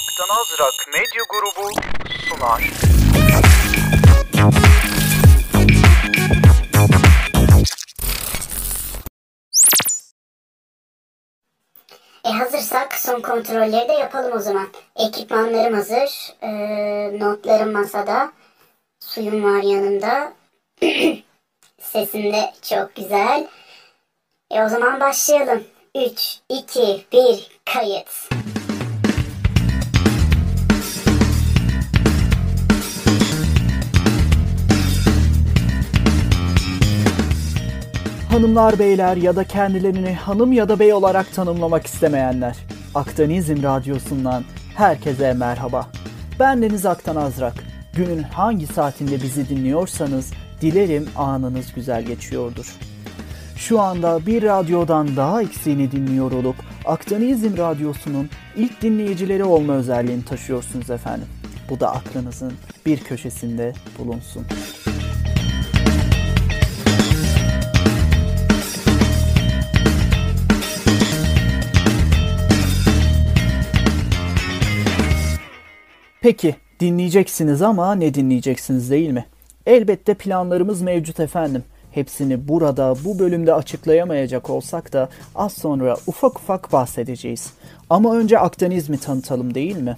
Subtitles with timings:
[0.00, 1.66] Aktan Azrak Medya Grubu
[2.28, 2.62] sunar.
[12.24, 14.68] E hazırsak son kontrolleri de yapalım o zaman.
[14.96, 16.34] Ekipmanlarım hazır.
[16.42, 18.32] Ee, notlarım masada.
[19.00, 20.32] Suyum var yanımda.
[21.80, 23.48] Sesim de çok güzel.
[24.50, 25.64] E o zaman başlayalım.
[25.94, 28.30] 3, 2, 1, kayıt.
[38.30, 42.56] Hanımlar beyler ya da kendilerini hanım ya da bey olarak tanımlamak istemeyenler.
[42.94, 44.44] Aktanizm Radyosu'ndan
[44.76, 45.86] herkese merhaba.
[46.40, 47.54] Ben Deniz Aktan Azrak.
[47.94, 52.76] Günün hangi saatinde bizi dinliyorsanız dilerim anınız güzel geçiyordur.
[53.56, 60.90] Şu anda bir radyodan daha eksiğini dinliyor olup Aktanizm Radyosu'nun ilk dinleyicileri olma özelliğini taşıyorsunuz
[60.90, 61.28] efendim.
[61.70, 62.52] Bu da aklınızın
[62.86, 64.46] bir köşesinde bulunsun.
[76.22, 79.26] Peki dinleyeceksiniz ama ne dinleyeceksiniz değil mi?
[79.66, 81.64] Elbette planlarımız mevcut efendim.
[81.92, 87.52] Hepsini burada bu bölümde açıklayamayacak olsak da az sonra ufak ufak bahsedeceğiz.
[87.90, 89.96] Ama önce Akdenizmi tanıtalım değil mi?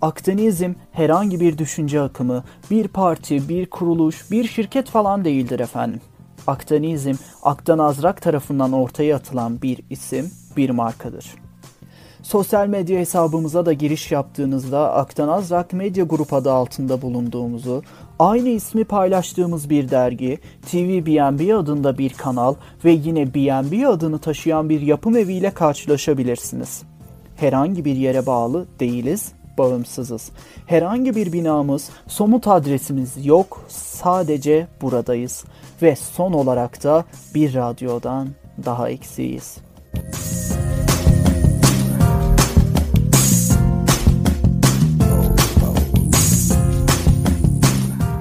[0.00, 6.00] Akdenizm herhangi bir düşünce akımı, bir parti, bir kuruluş, bir şirket falan değildir efendim.
[6.46, 11.47] Akdenizm, Aktan Azrak tarafından ortaya atılan bir isim, bir markadır.
[12.22, 17.82] Sosyal medya hesabımıza da giriş yaptığınızda Aktan Azrak Medya Grup adı altında bulunduğumuzu,
[18.18, 20.38] aynı ismi paylaştığımız bir dergi,
[20.70, 26.82] TV BNB adında bir kanal ve yine BNB adını taşıyan bir yapım eviyle karşılaşabilirsiniz.
[27.36, 30.30] Herhangi bir yere bağlı değiliz, bağımsızız.
[30.66, 35.44] Herhangi bir binamız, somut adresimiz yok, sadece buradayız.
[35.82, 37.04] Ve son olarak da
[37.34, 38.28] bir radyodan
[38.64, 39.56] daha eksiyiz.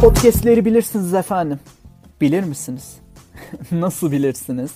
[0.00, 1.58] Podcast'leri bilirsiniz efendim.
[2.20, 2.96] Bilir misiniz?
[3.72, 4.70] Nasıl bilirsiniz?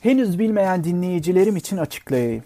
[0.00, 2.44] Henüz bilmeyen dinleyicilerim için açıklayayım.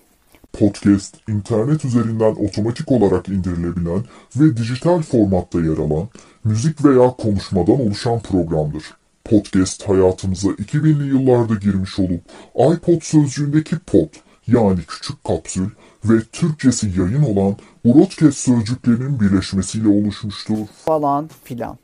[0.53, 4.05] Podcast, internet üzerinden otomatik olarak indirilebilen
[4.37, 6.09] ve dijital formatta yer alan,
[6.45, 8.85] müzik veya konuşmadan oluşan programdır.
[9.25, 12.21] Podcast hayatımıza 2000'li yıllarda girmiş olup
[12.55, 14.09] iPod sözcüğündeki pod
[14.47, 15.69] yani küçük kapsül
[16.05, 20.57] ve Türkçesi yayın olan broadcast sözcüklerinin birleşmesiyle oluşmuştur.
[20.85, 21.79] Falan filan.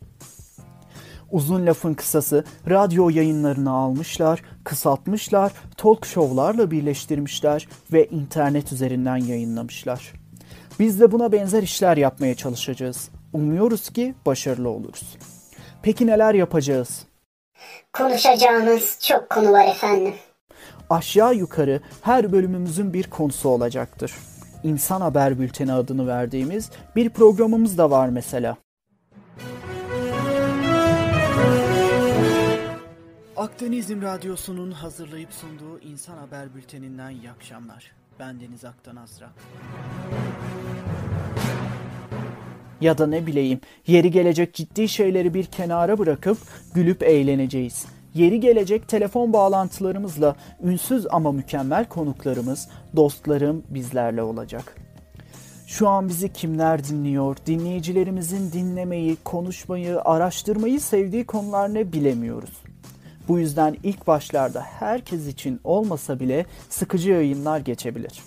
[1.35, 10.13] Uzun lafın kısası radyo yayınlarını almışlar, kısaltmışlar, talk show'larla birleştirmişler ve internet üzerinden yayınlamışlar.
[10.79, 13.09] Biz de buna benzer işler yapmaya çalışacağız.
[13.33, 15.17] Umuyoruz ki başarılı oluruz.
[15.83, 17.07] Peki neler yapacağız?
[17.93, 20.15] Konuşacağımız çok konu var efendim.
[20.91, 24.15] Aşağı yukarı her bölümümüzün bir konusu olacaktır.
[24.63, 28.57] İnsan Haber Bülteni adını verdiğimiz bir programımız da var mesela.
[33.55, 37.93] Akdenizm Radyosu'nun hazırlayıp sunduğu İnsan Haber Bülteninden iyi akşamlar.
[38.19, 39.31] Ben Deniz Aktan Azra.
[42.81, 46.39] Ya da ne bileyim, yeri gelecek ciddi şeyleri bir kenara bırakıp
[46.75, 47.87] gülüp eğleneceğiz.
[48.15, 54.77] Yeri gelecek telefon bağlantılarımızla ünsüz ama mükemmel konuklarımız, dostlarım bizlerle olacak.
[55.67, 62.64] Şu an bizi kimler dinliyor, dinleyicilerimizin dinlemeyi, konuşmayı, araştırmayı sevdiği konular ne bilemiyoruz.
[63.29, 68.23] Bu yüzden ilk başlarda herkes için olmasa bile sıkıcı yayınlar geçebilir.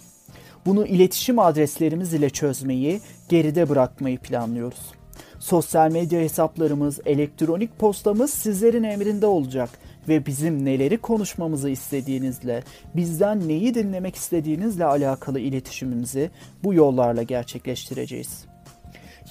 [0.65, 4.91] Bunu iletişim adreslerimiz ile çözmeyi, geride bırakmayı planlıyoruz.
[5.39, 9.69] Sosyal medya hesaplarımız, elektronik postamız sizlerin emrinde olacak
[10.07, 12.63] ve bizim neleri konuşmamızı istediğinizle,
[12.95, 16.29] bizden neyi dinlemek istediğinizle alakalı iletişimimizi
[16.63, 18.45] bu yollarla gerçekleştireceğiz.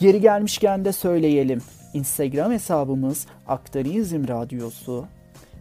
[0.00, 1.62] Yeri gelmişken de söyleyelim.
[1.94, 5.04] Instagram hesabımız Aktanizm Radyosu,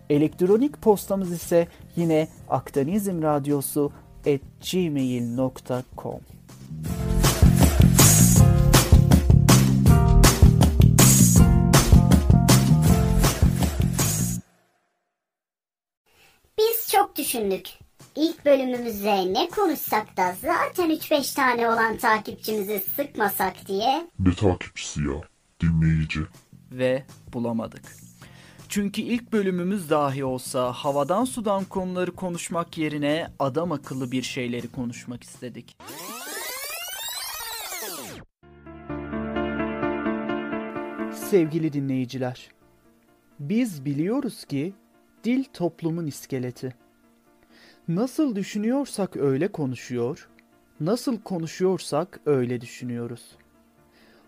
[0.09, 4.41] Elektronik postamız ise yine aktanizmradyosu at
[4.71, 6.19] gmail.com
[16.57, 17.69] Biz çok düşündük.
[18.15, 24.07] İlk bölümümüzde ne konuşsak da zaten 3-5 tane olan takipçimizi sıkmasak diye.
[24.19, 25.21] Ne takipçisi ya?
[25.61, 26.19] Dinleyici.
[26.71, 27.03] Ve
[27.33, 28.04] bulamadık.
[28.69, 35.23] Çünkü ilk bölümümüz dahi olsa havadan sudan konuları konuşmak yerine adam akıllı bir şeyleri konuşmak
[35.23, 35.77] istedik.
[41.29, 42.49] Sevgili dinleyiciler,
[43.39, 44.73] biz biliyoruz ki
[45.23, 46.75] dil toplumun iskeleti.
[47.87, 50.29] Nasıl düşünüyorsak öyle konuşuyor,
[50.79, 53.21] nasıl konuşuyorsak öyle düşünüyoruz.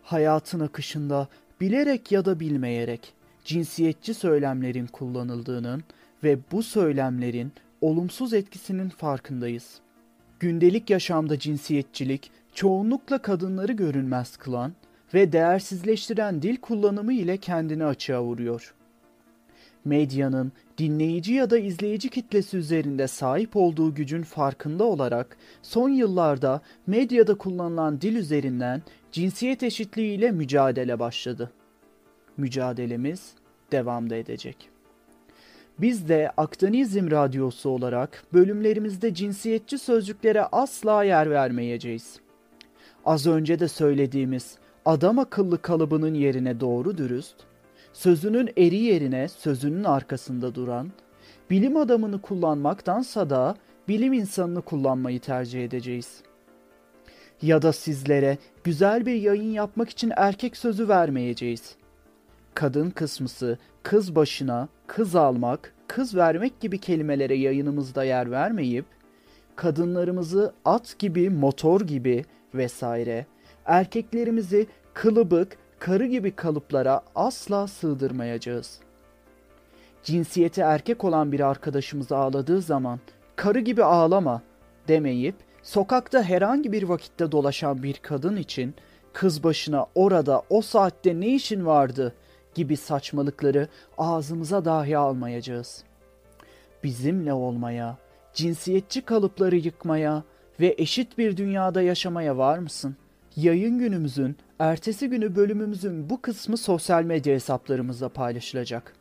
[0.03, 1.27] Hayatın akışında
[1.61, 3.13] bilerek ya da bilmeyerek
[3.47, 5.83] cinsiyetçi söylemlerin kullanıldığının
[6.23, 7.51] ve bu söylemlerin
[7.81, 9.79] olumsuz etkisinin farkındayız.
[10.39, 14.73] Gündelik yaşamda cinsiyetçilik çoğunlukla kadınları görünmez kılan
[15.13, 18.73] ve değersizleştiren dil kullanımı ile kendini açığa vuruyor.
[19.85, 27.35] Medyanın dinleyici ya da izleyici kitlesi üzerinde sahip olduğu gücün farkında olarak son yıllarda medyada
[27.35, 31.51] kullanılan dil üzerinden cinsiyet eşitliği ile mücadele başladı.
[32.37, 33.31] Mücadelemiz
[33.71, 34.69] devam da edecek.
[35.79, 42.19] Biz de Aktanizm Radyosu olarak bölümlerimizde cinsiyetçi sözcüklere asla yer vermeyeceğiz.
[43.05, 47.35] Az önce de söylediğimiz adam akıllı kalıbının yerine doğru dürüst,
[47.93, 50.91] sözünün eri yerine sözünün arkasında duran,
[51.49, 53.55] bilim adamını kullanmaktansa da
[53.87, 56.21] bilim insanını kullanmayı tercih edeceğiz.
[57.41, 61.75] Ya da sizlere güzel bir yayın yapmak için erkek sözü vermeyeceğiz.
[62.57, 68.85] Kadın kısmısı kız başına, kız almak, kız vermek gibi kelimelere yayınımızda yer vermeyip,
[69.55, 73.25] kadınlarımızı at gibi, motor gibi vesaire,
[73.65, 78.79] erkeklerimizi kılıbık, karı gibi kalıplara asla sığdırmayacağız.
[80.03, 82.99] Cinsiyeti erkek olan bir arkadaşımız ağladığı zaman
[83.35, 84.41] karı gibi ağlama
[84.87, 88.75] demeyip sokakta herhangi bir vakitte dolaşan bir kadın için
[89.13, 92.13] kız başına orada o saatte ne işin vardı
[92.57, 93.67] gibi saçmalıkları
[93.97, 95.83] ağzımıza dahi almayacağız.
[96.83, 97.97] Bizimle olmaya,
[98.33, 100.23] cinsiyetçi kalıpları yıkmaya
[100.59, 102.95] ve eşit bir dünyada yaşamaya var mısın?
[103.35, 108.93] Yayın günümüzün, ertesi günü bölümümüzün bu kısmı sosyal medya hesaplarımızda paylaşılacak.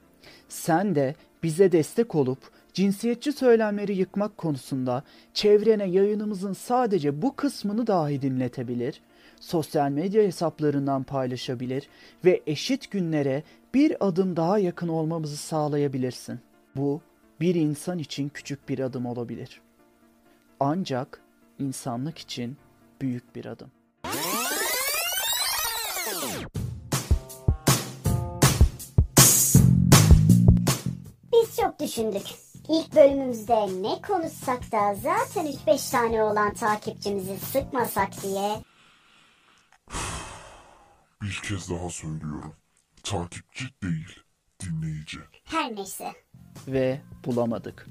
[0.49, 2.38] Sen de bize destek olup
[2.75, 5.03] cinsiyetçi söylemleri yıkmak konusunda
[5.35, 9.00] çevrene yayınımızın sadece bu kısmını dahi dinletebilir,
[9.40, 11.88] sosyal medya hesaplarından paylaşabilir
[12.24, 13.42] ve eşit günlere
[13.74, 16.40] bir adım daha yakın olmamızı sağlayabilirsin.
[16.76, 17.00] Bu
[17.40, 19.60] bir insan için küçük bir adım olabilir.
[20.60, 21.20] Ancak
[21.58, 22.56] insanlık için
[23.00, 23.70] büyük bir adım.
[31.32, 32.26] Biz çok düşündük.
[32.68, 38.50] İlk bölümümüzde ne konuşsak da zaten 3-5 tane olan takipçimizi sıkmasak diye
[41.26, 42.52] Bir kez daha söylüyorum.
[43.02, 44.20] Takipçi değil,
[44.61, 45.19] dinleyici.
[45.44, 46.12] her neyse.
[46.69, 47.87] Ve bulamadık.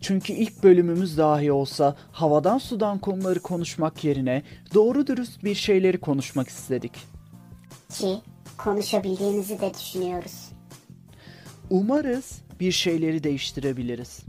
[0.00, 4.42] Çünkü ilk bölümümüz dahi olsa havadan sudan konuları konuşmak yerine
[4.74, 6.92] doğru dürüst bir şeyleri konuşmak istedik.
[7.90, 8.18] Ki
[8.58, 10.48] konuşabildiğimizi de düşünüyoruz.
[11.70, 14.20] Umarız bir şeyleri değiştirebiliriz.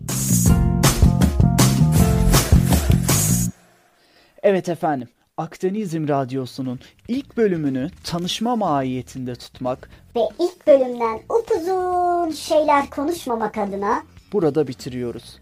[4.44, 5.08] Evet efendim,
[5.38, 14.04] Akdenizm Radyosu'nun ilk bölümünü tanışma mahiyetinde tutmak Ve ilk bölümden upuzun şeyler konuşmamak adına
[14.34, 15.40] burada bitiriyoruz.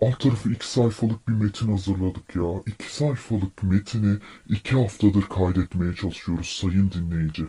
[0.00, 2.62] Alt tarafı iki sayfalık bir metin hazırladık ya.
[2.66, 7.46] İki sayfalık metini iki haftadır kaydetmeye çalışıyoruz sayın dinleyici.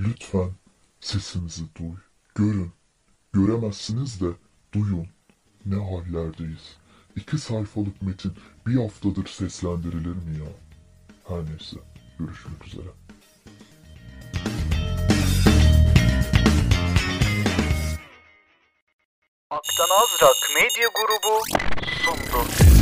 [0.00, 0.50] Lütfen
[1.00, 1.96] sesimizi duy,
[2.34, 2.72] görün.
[3.32, 4.26] Göremezsiniz de
[4.74, 5.06] duyun.
[5.66, 6.76] Ne hallerdeyiz.
[7.16, 8.32] iki sayfalık metin
[8.66, 10.52] bir haftadır seslendirilir mi ya?
[11.28, 11.76] Her neyse,
[12.18, 12.88] görüşmek üzere.
[19.50, 21.65] Aktan Azrak Medya Grubu
[22.06, 22.75] asunto.